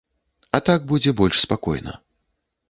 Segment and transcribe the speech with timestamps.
[0.57, 1.93] А так будзе больш спакойна.